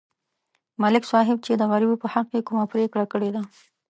ملک 0.81 1.03
صاحب 1.11 1.37
چې 1.45 1.51
د 1.55 1.61
غریبو 1.71 2.01
په 2.03 2.07
حق 2.13 2.27
کې 2.31 2.45
کومه 2.47 2.65
پرېکړه 2.73 3.05
کړې 3.13 3.29
ده 3.35 3.41